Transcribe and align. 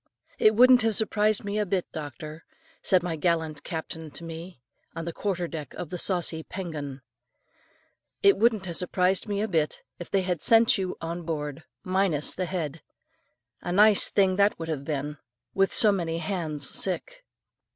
"It 0.39 0.55
wouldn't 0.55 0.81
have 0.81 0.95
surprised 0.95 1.45
me 1.45 1.59
a 1.59 1.65
bit, 1.67 1.85
doctor," 1.91 2.43
said 2.81 3.03
my 3.03 3.15
gallant 3.15 3.63
captain 3.63 4.09
to 4.09 4.23
me, 4.23 4.59
on 4.95 5.05
the 5.05 5.13
quarter 5.13 5.47
deck 5.47 5.75
of 5.75 5.91
the 5.91 5.99
saucy 5.99 6.41
Pen 6.41 6.71
gun, 6.71 7.01
"It 8.23 8.35
wouldn't 8.35 8.65
have 8.65 8.77
surprised 8.77 9.27
me 9.27 9.41
a 9.43 9.47
bit, 9.47 9.83
if 9.99 10.09
they 10.09 10.23
had 10.23 10.41
sent 10.41 10.75
you 10.79 10.97
on 11.01 11.21
board, 11.21 11.65
minus 11.83 12.33
the 12.33 12.45
head. 12.45 12.81
A 13.61 13.71
nice 13.71 14.09
thing 14.09 14.37
that 14.37 14.57
would 14.57 14.69
have 14.69 14.85
been, 14.85 15.19
with 15.53 15.71
so 15.71 15.91
many 15.91 16.17
hands 16.17 16.67
sick." 16.71 17.23